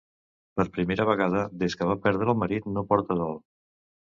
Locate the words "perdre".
2.07-2.33